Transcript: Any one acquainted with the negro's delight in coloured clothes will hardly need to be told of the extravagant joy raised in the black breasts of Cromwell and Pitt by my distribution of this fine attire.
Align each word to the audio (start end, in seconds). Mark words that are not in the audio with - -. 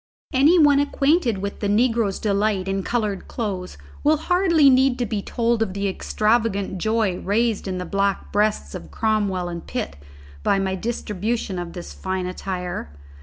Any 0.33 0.57
one 0.57 0.79
acquainted 0.79 1.37
with 1.43 1.59
the 1.59 1.67
negro's 1.67 2.17
delight 2.17 2.67
in 2.67 2.81
coloured 2.81 3.27
clothes 3.27 3.77
will 4.03 4.17
hardly 4.17 4.67
need 4.67 4.97
to 4.97 5.05
be 5.05 5.21
told 5.21 5.61
of 5.61 5.75
the 5.75 5.87
extravagant 5.87 6.79
joy 6.79 7.19
raised 7.19 7.67
in 7.67 7.77
the 7.77 7.85
black 7.85 8.31
breasts 8.31 8.73
of 8.73 8.89
Cromwell 8.89 9.47
and 9.47 9.67
Pitt 9.67 9.97
by 10.41 10.57
my 10.57 10.73
distribution 10.73 11.59
of 11.59 11.73
this 11.73 11.93
fine 11.93 12.25
attire. 12.25 12.91